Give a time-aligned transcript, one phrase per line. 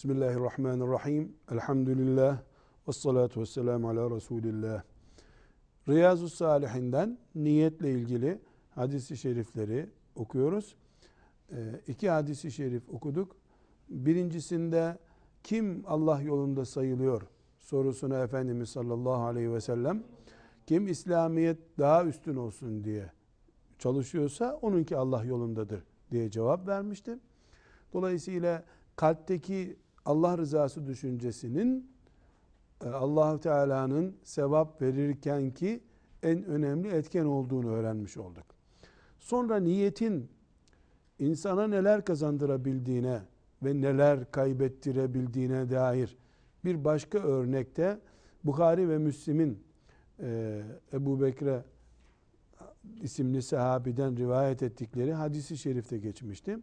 [0.00, 1.36] Bismillahirrahmanirrahim.
[1.52, 2.49] Elhamdülillah.
[2.90, 4.82] Ve salatu ve selamu ala Resulillah.
[5.88, 8.38] Riyazu Salihinden niyetle ilgili
[8.74, 10.76] hadisi şerifleri okuyoruz.
[11.52, 13.36] Ee, iki hadisi şerif okuduk.
[13.88, 14.98] Birincisinde
[15.42, 17.22] kim Allah yolunda sayılıyor
[17.58, 20.02] sorusuna Efendimiz sallallahu aleyhi ve sellem
[20.66, 23.12] kim İslamiyet daha üstün olsun diye
[23.78, 27.18] çalışıyorsa onunki Allah yolundadır diye cevap vermişti.
[27.92, 28.64] Dolayısıyla
[28.96, 31.89] kalpteki Allah rızası düşüncesinin e,
[32.84, 35.80] Allahu Teala'nın sevap verirken ki
[36.22, 38.44] en önemli etken olduğunu öğrenmiş olduk.
[39.20, 40.30] Sonra niyetin
[41.18, 43.22] insana neler kazandırabildiğine
[43.62, 46.16] ve neler kaybettirebildiğine dair
[46.64, 47.98] bir başka örnekte
[48.44, 49.64] Bukhari ve Müslim'in
[50.20, 50.62] e,
[50.92, 51.64] Ebu Bekre
[53.02, 56.58] isimli sahabiden rivayet ettikleri hadisi şerifte geçmişti.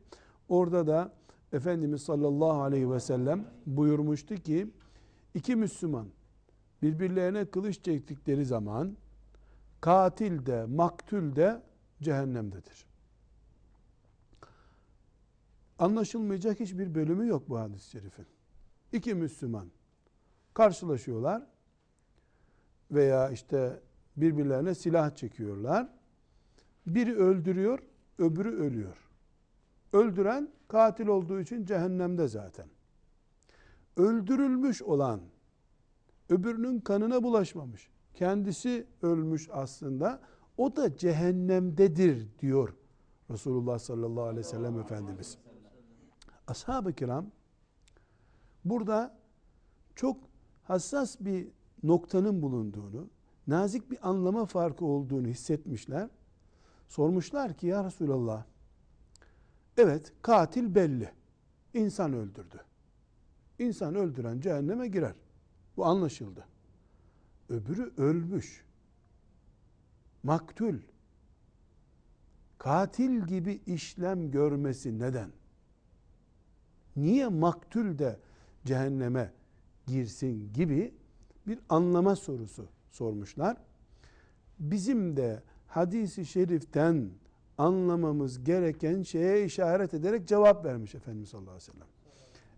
[0.50, 1.12] Orada da
[1.54, 4.68] Efendimiz sallallahu aleyhi ve sellem buyurmuştu ki
[5.38, 6.08] iki Müslüman
[6.82, 8.98] birbirlerine kılıç çektikleri zaman
[9.82, 11.62] katil de maktul de
[12.02, 12.86] cehennemdedir.
[15.80, 18.26] Anlaşılmayacak hiçbir bölümü yok bu hadis-i şerifin.
[18.94, 19.68] İki Müslüman
[20.54, 21.48] karşılaşıyorlar
[22.92, 23.80] veya işte
[24.18, 25.90] birbirlerine silah çekiyorlar.
[26.88, 27.80] Biri öldürüyor,
[28.18, 28.98] öbürü ölüyor.
[29.94, 32.77] Öldüren katil olduğu için cehennemde zaten.
[33.98, 35.22] Öldürülmüş olan
[36.30, 37.90] öbürünün kanına bulaşmamış.
[38.14, 40.22] Kendisi ölmüş aslında.
[40.58, 42.74] O da cehennemdedir diyor
[43.32, 45.38] Resulullah sallallahu aleyhi ve sellem Efendimiz.
[46.48, 47.26] Ashab-ı kiram
[48.66, 49.18] burada
[49.96, 50.18] çok
[50.64, 51.48] hassas bir
[51.84, 53.10] noktanın bulunduğunu,
[53.48, 56.10] nazik bir anlama farkı olduğunu hissetmişler.
[56.88, 58.44] Sormuşlar ki ya Resulallah
[59.78, 61.12] Evet katil belli.
[61.74, 62.67] İnsan öldürdü.
[63.60, 65.16] İnsan öldüren cehenneme girer.
[65.78, 66.46] Bu anlaşıldı.
[67.50, 68.66] Öbürü ölmüş.
[70.24, 70.76] Maktul.
[72.58, 75.32] Katil gibi işlem görmesi neden?
[76.96, 78.20] Niye maktul de
[78.66, 79.34] cehenneme
[79.88, 80.94] girsin gibi
[81.48, 83.58] bir anlama sorusu sormuşlar.
[84.60, 87.10] Bizim de hadisi şeriften
[87.58, 91.88] anlamamız gereken şeye işaret ederek cevap vermiş Efendimiz sallallahu aleyhi ve sellem.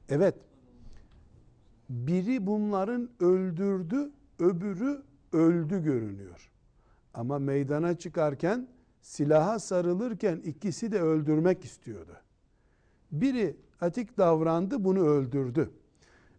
[0.10, 0.36] Evet,
[1.90, 5.02] biri bunların öldürdü, öbürü
[5.34, 6.52] öldü görünüyor.
[7.14, 8.68] Ama meydana çıkarken
[9.02, 12.18] silaha sarılırken ikisi de öldürmek istiyordu.
[13.12, 15.72] Biri atik davrandı, bunu öldürdü.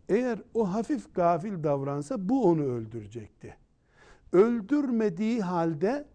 [0.09, 3.57] Eğer o hafif gafil davransa bu onu öldürecekti.
[4.33, 6.07] Öldürmediği halde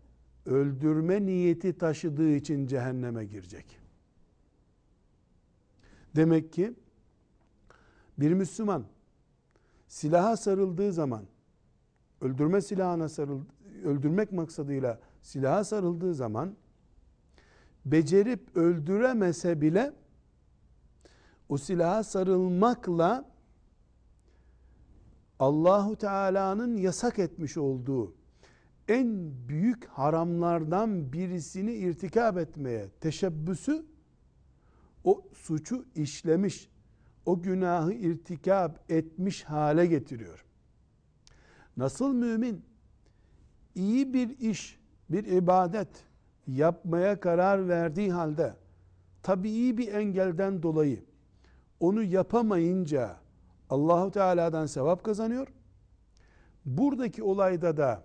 [0.45, 3.79] öldürme niyeti taşıdığı için cehenneme girecek.
[6.15, 6.73] Demek ki
[8.17, 8.83] bir Müslüman
[9.87, 11.25] silaha sarıldığı zaman
[12.21, 13.41] öldürme silahına sarıl
[13.85, 16.55] öldürmek maksadıyla silaha sarıldığı zaman
[17.85, 19.93] becerip öldüremese bile
[21.49, 23.25] o silaha sarılmakla
[25.39, 28.13] Allahu Teala'nın yasak etmiş olduğu
[28.87, 33.85] en büyük haramlardan birisini irtikab etmeye teşebbüsü
[35.03, 36.69] o suçu işlemiş,
[37.25, 40.45] o günahı irtikab etmiş hale getiriyor.
[41.77, 42.65] Nasıl mümin
[43.75, 45.87] iyi bir iş, bir ibadet
[46.47, 48.53] yapmaya karar verdiği halde
[49.23, 51.03] tabii bir engelden dolayı
[51.79, 53.17] onu yapamayınca
[53.69, 55.47] Allahu Teala'dan sevap kazanıyor.
[56.65, 58.03] Buradaki olayda da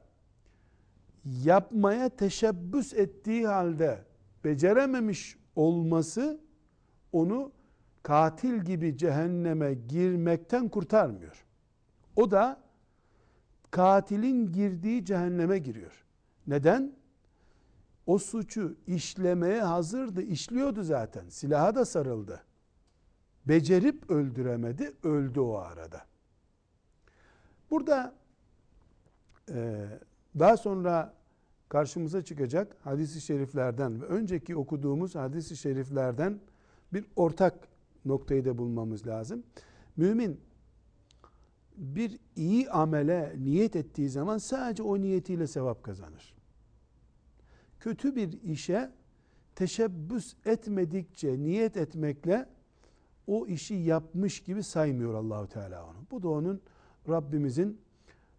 [1.25, 4.05] yapmaya teşebbüs ettiği halde
[4.45, 6.41] becerememiş olması
[7.13, 7.53] onu
[8.03, 11.45] katil gibi cehenneme girmekten kurtarmıyor.
[12.17, 12.61] O da
[13.71, 16.05] katilin girdiği cehenneme giriyor.
[16.47, 16.93] Neden?
[18.07, 21.29] O suçu işlemeye hazırdı, işliyordu zaten.
[21.29, 22.43] Silaha da sarıldı.
[23.49, 26.01] Becerip öldüremedi, öldü o arada.
[27.71, 28.15] Burada
[29.49, 29.87] e,
[30.39, 31.15] daha sonra
[31.69, 36.41] karşımıza çıkacak hadisi şeriflerden ve önceki okuduğumuz hadisi şeriflerden
[36.93, 37.55] bir ortak
[38.05, 39.43] noktayı da bulmamız lazım.
[39.97, 40.41] Mümin
[41.77, 46.35] bir iyi amele niyet ettiği zaman sadece o niyetiyle sevap kazanır.
[47.81, 48.91] Kötü bir işe
[49.55, 52.49] teşebbüs etmedikçe niyet etmekle
[53.27, 55.97] o işi yapmış gibi saymıyor Allahu Teala onu.
[56.11, 56.61] Bu da onun
[57.09, 57.81] Rabbimizin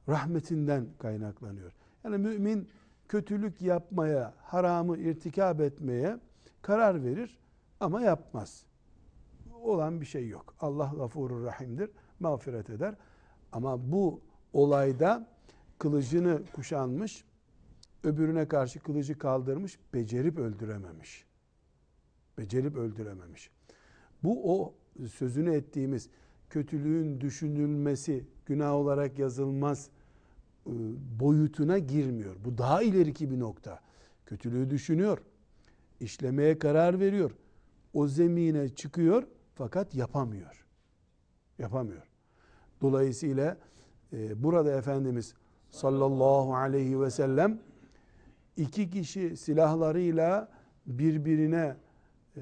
[0.09, 1.71] rahmetinden kaynaklanıyor.
[2.03, 2.69] Yani mümin
[3.07, 6.19] kötülük yapmaya, haramı irtikab etmeye
[6.61, 7.39] karar verir
[7.79, 8.65] ama yapmaz.
[9.61, 10.55] Olan bir şey yok.
[10.59, 12.95] Allah gafurur rahimdir, mağfiret eder.
[13.51, 14.21] Ama bu
[14.53, 15.27] olayda
[15.79, 17.25] kılıcını kuşanmış,
[18.03, 21.25] öbürüne karşı kılıcı kaldırmış, becerip öldürememiş.
[22.37, 23.51] Becerip öldürememiş.
[24.23, 24.73] Bu o
[25.07, 26.09] sözünü ettiğimiz
[26.49, 29.89] kötülüğün düşünülmesi günah olarak yazılmaz
[30.67, 30.71] e,
[31.19, 32.35] boyutuna girmiyor.
[32.45, 33.79] Bu daha ileriki bir nokta.
[34.25, 35.17] Kötülüğü düşünüyor.
[35.99, 37.31] işlemeye karar veriyor.
[37.93, 39.23] O zemine çıkıyor
[39.61, 40.65] fakat yapamıyor.
[41.59, 42.03] Yapamıyor.
[42.81, 43.57] Dolayısıyla
[44.13, 45.33] e, burada Efendimiz
[45.69, 47.59] sallallahu aleyhi ve sellem
[48.57, 50.51] iki kişi silahlarıyla
[50.85, 51.75] birbirine
[52.37, 52.41] e,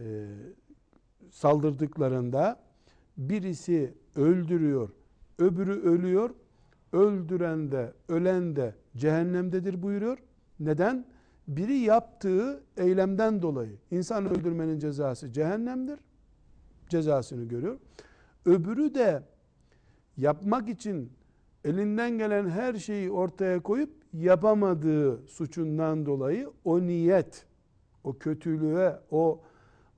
[1.31, 2.59] saldırdıklarında
[3.17, 4.89] birisi öldürüyor,
[5.39, 6.29] öbürü ölüyor.
[6.93, 10.17] Öldüren de ölen de cehennemdedir buyuruyor.
[10.59, 11.05] Neden?
[11.47, 15.99] Biri yaptığı eylemden dolayı insan öldürmenin cezası cehennemdir.
[16.89, 17.77] Cezasını görüyor.
[18.45, 19.23] Öbürü de
[20.17, 21.11] yapmak için
[21.63, 27.45] elinden gelen her şeyi ortaya koyup yapamadığı suçundan dolayı o niyet,
[28.03, 29.41] o kötülüğe, o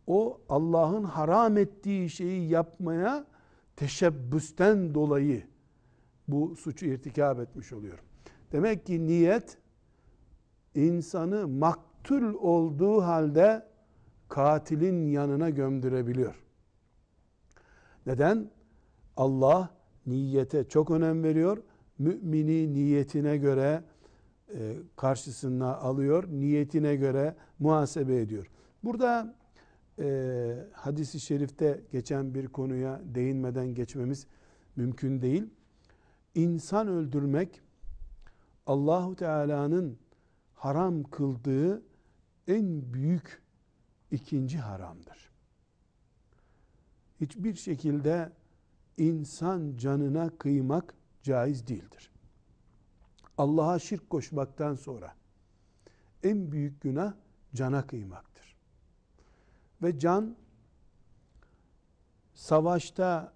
[0.07, 3.25] o Allah'ın haram ettiği şeyi yapmaya
[3.75, 5.43] teşebbüsten dolayı
[6.27, 7.99] bu suçu irtikab etmiş oluyor.
[8.51, 9.57] Demek ki niyet
[10.75, 13.65] insanı maktul olduğu halde
[14.29, 16.35] katilin yanına gömdürebiliyor.
[18.05, 18.51] Neden?
[19.17, 19.69] Allah
[20.05, 21.63] niyete çok önem veriyor.
[21.99, 23.83] Mümini niyetine göre
[24.53, 26.23] e, karşısına alıyor.
[26.27, 28.51] Niyetine göre muhasebe ediyor.
[28.83, 29.35] Burada
[29.99, 34.27] e, hadisi şerifte geçen bir konuya değinmeden geçmemiz
[34.75, 35.49] mümkün değil.
[36.35, 37.61] İnsan öldürmek
[38.65, 39.97] Allahu Teala'nın
[40.53, 41.83] haram kıldığı
[42.47, 43.41] en büyük
[44.11, 45.30] ikinci haramdır.
[47.21, 48.31] Hiçbir şekilde
[48.97, 52.11] insan canına kıymak caiz değildir.
[53.37, 55.15] Allah'a şirk koşmaktan sonra
[56.23, 57.13] en büyük günah
[57.55, 58.55] cana kıymaktır.
[59.83, 60.35] Ve can
[62.33, 63.33] savaşta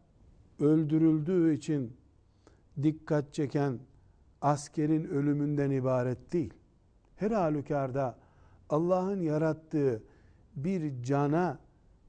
[0.60, 1.98] öldürüldüğü için
[2.84, 3.80] dikkat çeken
[4.42, 6.54] askerin ölümünden ibaret değil.
[7.16, 8.18] Her halükarda
[8.70, 10.04] Allah'ın yarattığı
[10.56, 11.60] bir cana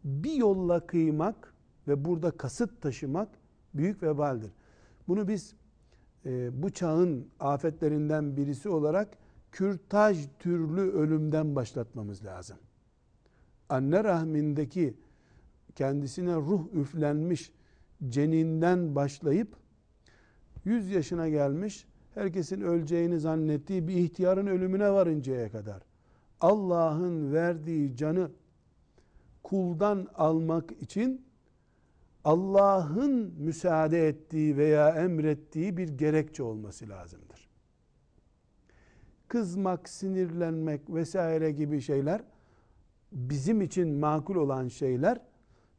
[0.05, 1.56] bir yolla kıymak
[1.89, 3.29] ve burada kasıt taşımak
[3.75, 4.53] büyük vebaldir.
[5.09, 5.55] Bunu biz
[6.27, 9.19] e, bu çağın afetlerinden birisi olarak
[9.53, 12.57] kürtaj türlü ölümden başlatmamız lazım.
[13.69, 14.95] Anne rahmindeki
[15.75, 17.53] kendisine ruh üflenmiş
[18.09, 19.57] ceninden başlayıp
[20.65, 25.83] 100 yaşına gelmiş herkesin öleceğini zannettiği bir ihtiyarın ölümüne varıncaya kadar
[26.41, 28.31] Allah'ın verdiği canı
[29.43, 31.26] kuldan almak için
[32.27, 37.49] Allah'ın müsaade ettiği veya emrettiği bir gerekçe olması lazımdır.
[39.29, 42.23] Kızmak, sinirlenmek vesaire gibi şeyler
[43.13, 45.21] bizim için makul olan şeyler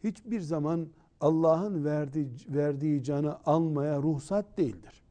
[0.04, 0.88] hiçbir zaman
[1.22, 5.04] Allah'ın verdiği, verdiği canı almaya ruhsat değildir.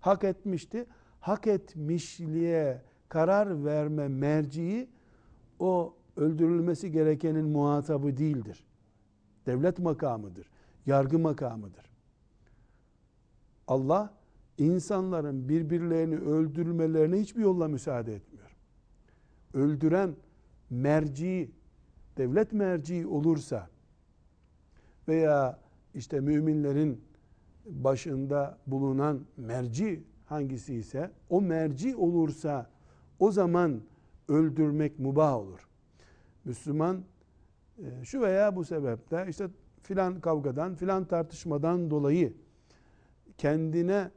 [0.00, 0.86] Hak etmişti.
[1.20, 4.88] Hak etmişliğe karar verme merciği
[5.58, 8.69] o öldürülmesi gerekenin muhatabı değildir.
[9.46, 10.50] Devlet makamıdır.
[10.86, 11.90] Yargı makamıdır.
[13.66, 14.14] Allah
[14.58, 18.56] insanların birbirlerini öldürmelerine hiçbir yolla müsaade etmiyor.
[19.54, 20.16] Öldüren
[20.70, 21.50] merci,
[22.16, 23.68] devlet merci olursa
[25.08, 25.58] veya
[25.94, 27.04] işte müminlerin
[27.66, 32.70] başında bulunan merci hangisi ise o merci olursa
[33.18, 33.80] o zaman
[34.28, 35.68] öldürmek mubah olur.
[36.44, 37.04] Müslüman
[38.04, 39.48] şu veya bu sebeple işte
[39.82, 42.34] filan kavgadan filan tartışmadan dolayı
[43.38, 44.10] kendine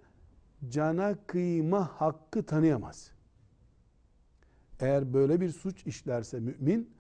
[0.70, 3.12] cana kıyma hakkı tanıyamaz.
[4.80, 6.94] Eğer böyle bir suç işlerse mümin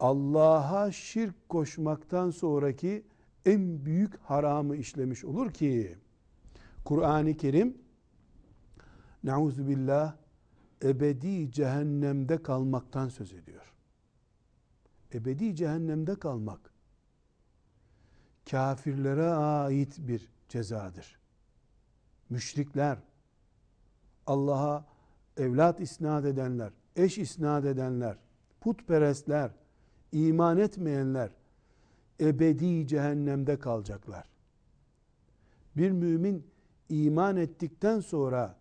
[0.00, 3.06] Allah'a şirk koşmaktan sonraki
[3.44, 5.96] en büyük haramı işlemiş olur ki
[6.84, 7.78] Kur'an-ı Kerim
[9.24, 10.16] nauzu billah
[10.82, 13.75] ebedi cehennemde kalmaktan söz ediyor.
[15.16, 16.60] Ebedi cehennemde kalmak
[18.50, 21.18] kafirlere ait bir cezadır.
[22.30, 22.98] müşrikler,
[24.26, 24.86] Allah'a
[25.36, 28.16] evlat isnat edenler, eş isnat edenler,
[28.60, 29.50] putperestler,
[30.12, 31.30] iman etmeyenler
[32.20, 34.24] ebedi cehennemde kalacaklar.
[35.76, 36.46] Bir mümin
[36.88, 38.56] iman ettikten sonra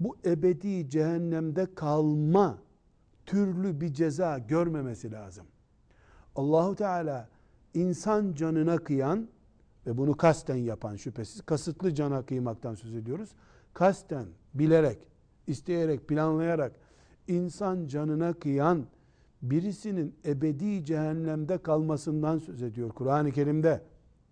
[0.00, 2.58] bu ebedi cehennemde kalma
[3.26, 5.46] türlü bir ceza görmemesi lazım.
[6.36, 7.28] Allahu Teala
[7.74, 9.28] insan canına kıyan
[9.86, 13.30] ve bunu kasten yapan şüphesiz kasıtlı cana kıymaktan söz ediyoruz.
[13.74, 14.98] Kasten, bilerek,
[15.46, 16.72] isteyerek, planlayarak
[17.28, 18.86] insan canına kıyan
[19.42, 23.82] birisinin ebedi cehennemde kalmasından söz ediyor Kur'an-ı Kerim'de.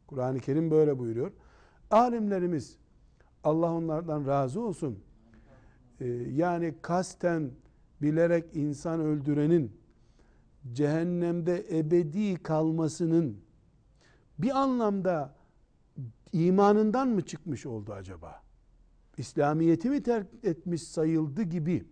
[0.07, 1.33] Kur'an-ı Kerim böyle buyuruyor.
[1.91, 2.77] Alimlerimiz
[3.45, 4.99] Allah onlardan razı olsun.
[6.01, 7.51] Ee, yani kasten
[8.03, 9.84] bilerek insan öldürenin
[10.73, 13.40] cehennemde ebedi kalmasının
[14.38, 15.35] bir anlamda
[16.33, 18.42] imanından mı çıkmış oldu acaba?
[19.18, 21.85] İslamiyeti mi terk etmiş sayıldı gibi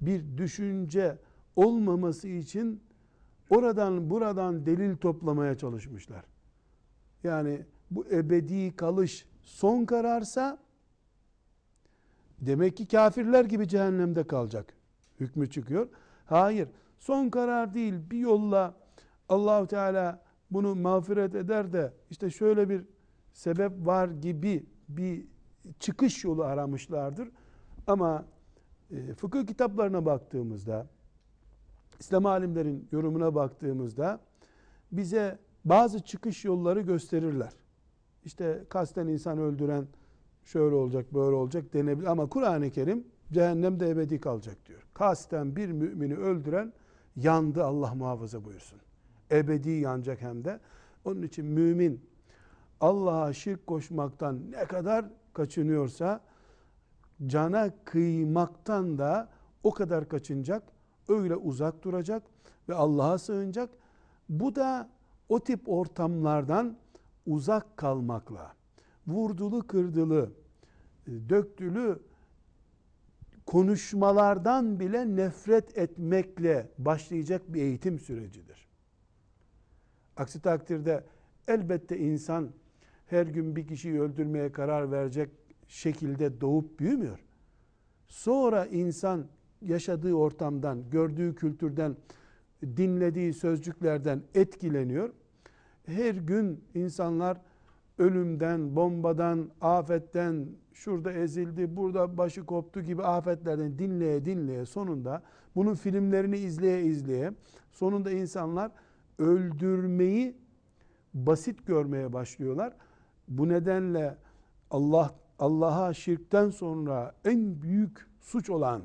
[0.00, 1.18] bir düşünce
[1.56, 2.82] olmaması için
[3.50, 6.24] oradan buradan delil toplamaya çalışmışlar.
[7.24, 10.58] Yani bu ebedi kalış son kararsa
[12.40, 14.74] demek ki kafirler gibi cehennemde kalacak
[15.20, 15.88] hükmü çıkıyor.
[16.26, 16.68] Hayır,
[17.04, 17.94] son karar değil.
[18.10, 18.74] Bir yolla
[19.28, 22.84] Allahu Teala bunu mağfiret eder de işte şöyle bir
[23.32, 25.26] sebep var gibi bir
[25.78, 27.28] çıkış yolu aramışlardır.
[27.86, 28.24] Ama
[28.90, 30.86] e, fıkıh kitaplarına baktığımızda
[32.00, 34.20] İslam alimlerin yorumuna baktığımızda
[34.92, 37.52] bize bazı çıkış yolları gösterirler.
[38.24, 39.86] İşte kasten insan öldüren
[40.44, 44.86] şöyle olacak böyle olacak denebilir ama Kur'an-ı Kerim cehennemde ebedi kalacak diyor.
[44.94, 46.72] Kasten bir mümini öldüren
[47.16, 48.78] yandı Allah muhafaza buyursun.
[49.30, 50.60] Ebedi yanacak hem de.
[51.04, 52.00] Onun için mümin
[52.80, 56.20] Allah'a şirk koşmaktan ne kadar kaçınıyorsa
[57.26, 59.28] cana kıymaktan da
[59.62, 60.62] o kadar kaçınacak,
[61.08, 62.22] öyle uzak duracak
[62.68, 63.70] ve Allah'a sığınacak.
[64.28, 64.88] Bu da
[65.28, 66.76] o tip ortamlardan
[67.26, 68.52] uzak kalmakla,
[69.06, 70.32] vurdulu kırdılı,
[71.06, 72.02] döktülü
[73.46, 78.68] konuşmalardan bile nefret etmekle başlayacak bir eğitim sürecidir.
[80.16, 81.04] Aksi takdirde
[81.48, 82.50] elbette insan
[83.06, 85.30] her gün bir kişiyi öldürmeye karar verecek
[85.68, 87.18] şekilde doğup büyümüyor.
[88.06, 89.26] Sonra insan
[89.62, 91.96] yaşadığı ortamdan, gördüğü kültürden,
[92.62, 95.12] dinlediği sözcüklerden etkileniyor.
[95.86, 97.40] Her gün insanlar
[97.98, 105.22] ölümden, bombadan, afetten, şurada ezildi, burada başı koptu gibi afetlerden dinleye dinleye sonunda
[105.56, 107.32] bunun filmlerini izleye izleye
[107.72, 108.72] sonunda insanlar
[109.18, 110.36] öldürmeyi
[111.14, 112.72] basit görmeye başlıyorlar.
[113.28, 114.16] Bu nedenle
[114.70, 118.82] Allah Allah'a şirkten sonra en büyük suç olan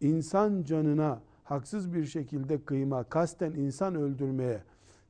[0.00, 4.62] insan canına haksız bir şekilde kıyma, kasten insan öldürmeye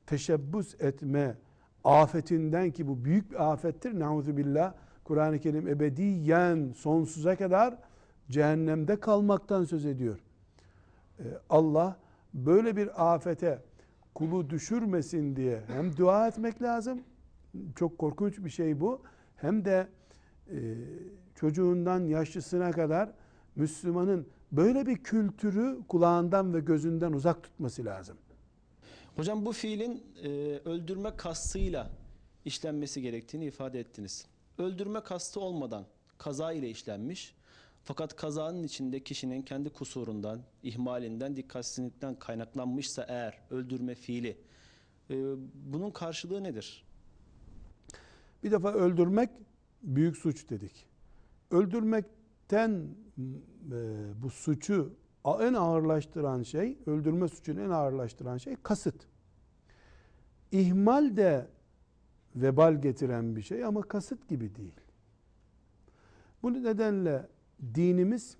[0.06, 1.36] teşebbüs etme
[1.84, 3.98] afetinden ki bu büyük bir afettir.
[4.00, 4.74] Nauzubillah.
[5.04, 7.78] Kur'an-ı Kerim ebediyen sonsuza kadar
[8.30, 10.18] cehennemde kalmaktan söz ediyor.
[11.18, 11.96] Ee, Allah
[12.34, 13.62] böyle bir afete
[14.14, 17.00] kulu düşürmesin diye hem dua etmek lazım.
[17.76, 19.02] Çok korkunç bir şey bu.
[19.36, 19.88] Hem de
[20.50, 20.56] e,
[21.34, 23.12] çocuğundan yaşlısına kadar
[23.56, 28.16] Müslümanın böyle bir kültürü kulağından ve gözünden uzak tutması lazım.
[29.16, 30.28] Hocam bu fiilin e,
[30.64, 31.90] öldürme kastıyla
[32.44, 34.26] işlenmesi gerektiğini ifade ettiniz.
[34.58, 35.86] Öldürme kastı olmadan
[36.18, 37.34] kaza ile işlenmiş.
[37.84, 44.36] Fakat kazanın içinde kişinin kendi kusurundan, ihmalinden, dikkatsizlikten kaynaklanmışsa eğer öldürme fiili
[45.10, 45.14] e,
[45.54, 46.84] bunun karşılığı nedir?
[48.42, 49.30] Bir defa öldürmek
[49.82, 50.86] büyük suç dedik.
[51.50, 52.88] Öldürmekten
[53.72, 53.78] e,
[54.22, 59.06] bu suçu en ağırlaştıran şey, öldürme suçunu en ağırlaştıran şey kasıt.
[60.52, 61.46] İhmal de
[62.36, 64.80] vebal getiren bir şey ama kasıt gibi değil.
[66.42, 67.28] Bu nedenle
[67.74, 68.36] dinimiz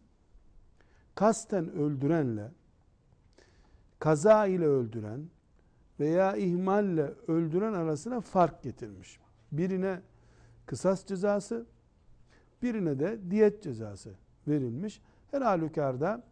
[1.15, 2.51] kasten öldürenle
[3.99, 5.29] kaza ile öldüren
[6.01, 9.21] veya ihmalle öldüren arasına fark getirmiş.
[9.53, 10.01] Birine
[10.67, 11.67] kısas cezası,
[12.63, 14.11] birine de diyet cezası
[14.49, 15.03] verilmiş.
[15.31, 16.23] Her halükarda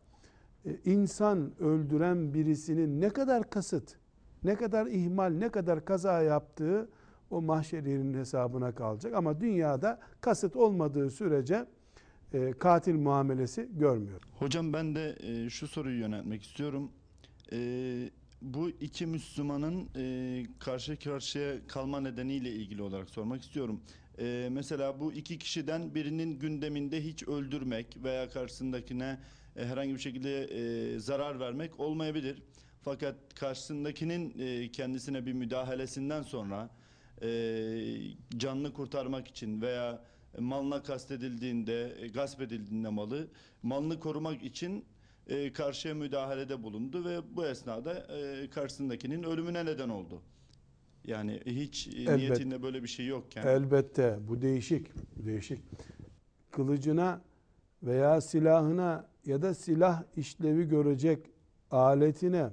[0.85, 3.97] insan öldüren birisinin ne kadar kasıt,
[4.45, 6.89] ne kadar ihmal, ne kadar kaza yaptığı
[7.31, 9.15] o mahşer yerinin hesabına kalacak.
[9.15, 11.67] Ama dünyada kasıt olmadığı sürece
[12.33, 14.21] e, katil muamelesi görmüyor.
[14.39, 16.91] Hocam ben de e, şu soruyu yöneltmek istiyorum.
[17.53, 18.11] E,
[18.43, 23.81] bu iki Müslümanın e, karşı karşıya kalma nedeniyle ilgili olarak sormak istiyorum.
[24.51, 29.19] Mesela bu iki kişiden birinin gündeminde hiç öldürmek veya karşısındakine
[29.57, 32.43] e, herhangi bir şekilde e, zarar vermek olmayabilir.
[32.81, 36.71] Fakat karşısındakinin e, kendisine bir müdahalesinden sonra
[37.23, 37.29] e,
[38.37, 40.03] canını kurtarmak için veya
[40.39, 43.29] malına kastedildiğinde, e, gasp edildiğinde malı,
[43.63, 44.85] malını korumak için
[45.27, 50.23] e, karşıya müdahalede bulundu ve bu esnada e, karşısındakinin ölümüne neden oldu.
[51.05, 52.17] Yani hiç e, Elbet.
[52.17, 53.47] niyetinde böyle bir şey yokken.
[53.47, 54.87] Elbette bu değişik.
[55.17, 55.61] Bu değişik.
[56.51, 57.21] Kılıcına
[57.83, 61.31] veya silahına ya da silah işlevi görecek
[61.71, 62.51] aletine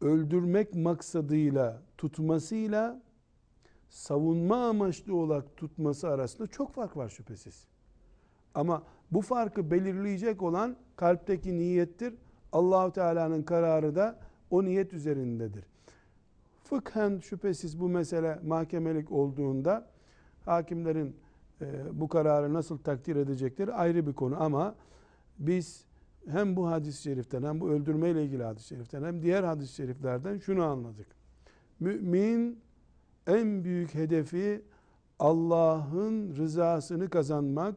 [0.00, 3.02] öldürmek maksadıyla tutmasıyla
[3.88, 7.66] savunma amaçlı olarak tutması arasında çok fark var şüphesiz.
[8.54, 12.14] Ama bu farkı belirleyecek olan kalpteki niyettir.
[12.52, 14.18] Allahu Teala'nın kararı da
[14.50, 15.64] o niyet üzerindedir.
[16.64, 19.86] Fıkhen şüphesiz bu mesele mahkemelik olduğunda
[20.44, 21.16] hakimlerin
[21.60, 24.74] e, bu kararı nasıl takdir edecekleri ayrı bir konu ama
[25.38, 25.84] biz
[26.26, 30.38] hem bu hadis-i şeriften hem bu öldürme ile ilgili hadis-i şeriften hem diğer hadis-i şeriflerden
[30.38, 31.06] şunu anladık.
[31.80, 32.60] Mümin
[33.26, 34.62] en büyük hedefi
[35.18, 37.76] Allah'ın rızasını kazanmak,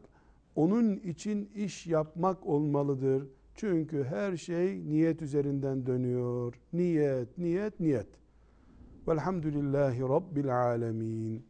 [0.55, 3.27] onun için iş yapmak olmalıdır.
[3.55, 6.53] Çünkü her şey niyet üzerinden dönüyor.
[6.73, 8.07] Niyet, niyet, niyet.
[9.07, 11.45] Velhamdülillahi Rabbil alemin.